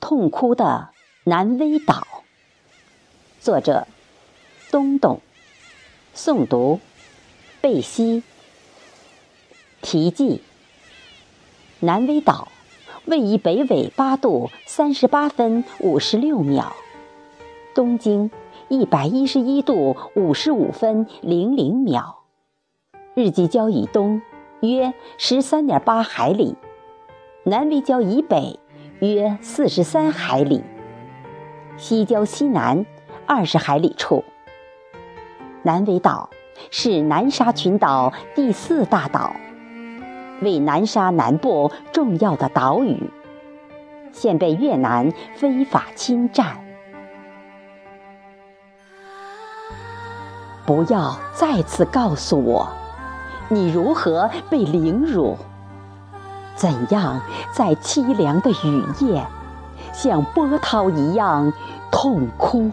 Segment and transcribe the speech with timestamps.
[0.00, 0.88] 痛哭的
[1.24, 2.06] 南威岛，
[3.38, 3.86] 作者：
[4.70, 5.20] 东东，
[6.14, 6.80] 诵读：
[7.60, 8.22] 贝西。
[9.82, 10.42] 题记：
[11.80, 12.48] 南威岛
[13.04, 16.74] 位于北纬八度三十八分五十六秒，
[17.74, 18.30] 东经
[18.68, 22.24] 一百一十一度五十五分零零秒，
[23.14, 24.22] 日基礁以东
[24.60, 26.56] 约十三点八海里，
[27.44, 28.58] 南威礁以北。
[29.00, 30.62] 约四十三海里，
[31.78, 32.84] 西郊西南
[33.26, 34.22] 二十海里处。
[35.62, 36.28] 南威岛
[36.70, 39.34] 是南沙群岛第四大岛，
[40.42, 43.10] 为南沙南部重要的岛屿，
[44.12, 46.62] 现被越南非法侵占。
[50.66, 52.68] 不要再次告诉我，
[53.48, 55.38] 你如何被凌辱。
[56.60, 57.18] 怎样
[57.54, 59.26] 在凄凉的雨夜，
[59.94, 61.50] 像波涛一样
[61.90, 62.70] 痛哭？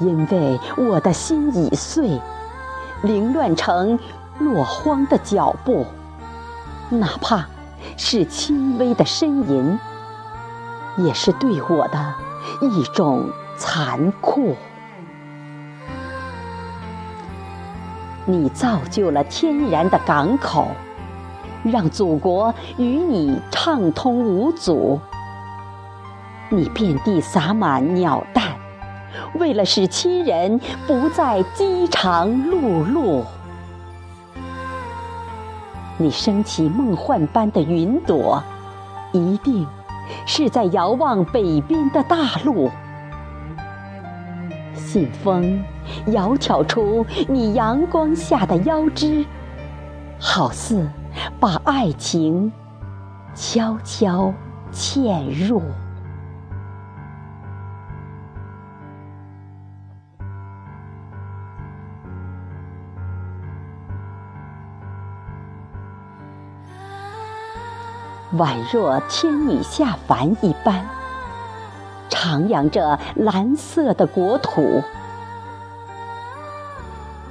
[0.00, 2.20] 因为我的心已碎，
[3.00, 3.98] 凌乱成
[4.38, 5.86] 落荒的脚步，
[6.90, 7.46] 哪怕
[7.96, 9.78] 是轻微的呻吟，
[10.98, 12.14] 也是对我的
[12.60, 14.54] 一种残酷。
[18.26, 20.68] 你造就了天然的港口。
[21.64, 25.00] 让祖国与你畅通无阻。
[26.48, 28.44] 你遍地撒满鸟蛋，
[29.34, 33.22] 为了使亲人不再饥肠辘辘。
[35.96, 38.42] 你升起梦幻般的云朵，
[39.12, 39.66] 一定
[40.26, 42.70] 是在遥望北边的大陆。
[44.74, 45.62] 信风
[46.06, 49.24] 窈窕出你阳光下的腰肢，
[50.18, 50.88] 好似。
[51.38, 52.52] 把爱情
[53.34, 54.32] 悄悄
[54.72, 55.62] 嵌入
[68.36, 70.86] 宛若天女下凡一般，
[72.08, 74.80] 徜徉着蓝色的国土，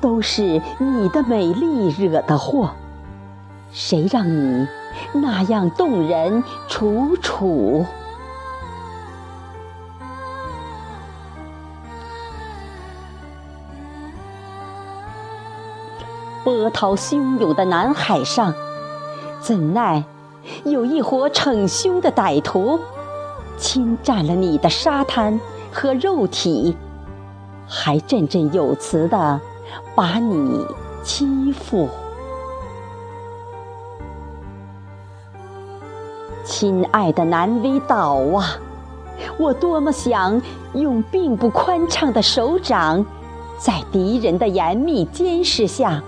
[0.00, 2.70] 都是你的美丽惹的祸。
[3.72, 4.66] 谁让你
[5.12, 7.86] 那样动人楚楚？
[16.42, 18.52] 波涛汹涌的南海上，
[19.40, 20.02] 怎奈
[20.64, 22.80] 有一伙逞凶的歹徒，
[23.58, 25.38] 侵占了你的沙滩
[25.70, 26.76] 和肉体，
[27.68, 29.40] 还振振有词的
[29.94, 30.66] 把你
[31.04, 31.88] 欺负。
[36.50, 38.58] 亲爱的南威岛啊，
[39.38, 40.42] 我多么想
[40.74, 43.06] 用并不宽敞的手掌，
[43.56, 46.02] 在敌人的严密监视下，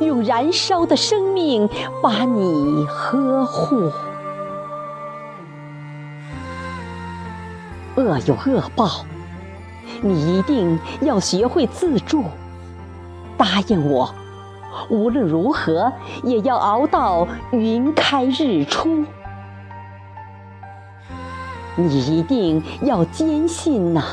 [0.00, 1.68] 用燃烧的生命
[2.02, 3.92] 把你呵护。
[7.96, 9.04] 恶有恶报，
[10.00, 12.24] 你一定要学会自助。
[13.36, 14.10] 答应我，
[14.88, 15.92] 无论如何
[16.22, 19.04] 也要熬到云开日出。
[21.74, 24.04] 你一定要坚信呐，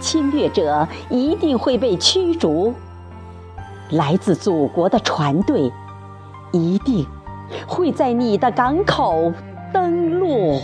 [0.00, 2.74] 侵略者一定会被驱逐，
[3.90, 5.72] 来自祖国的船队
[6.50, 7.06] 一定
[7.68, 9.32] 会在你的港口
[9.72, 10.60] 登陆，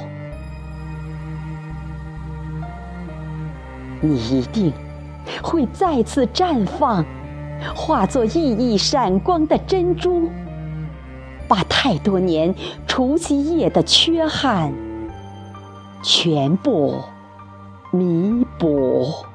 [4.00, 4.72] 你一定
[5.40, 7.04] 会再次绽放，
[7.76, 10.28] 化作熠熠闪光的珍珠，
[11.46, 12.52] 把太多年
[12.88, 14.72] 除夕夜的缺憾。
[16.02, 17.02] 全部
[17.90, 19.26] 弥补。